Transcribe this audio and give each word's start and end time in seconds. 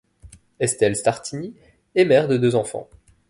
Estelle 0.59 0.95
Sartini 0.95 1.53
est 1.93 2.05
mère 2.05 2.27
de 2.27 2.35
deux 2.35 2.55
enfants. 2.55 2.89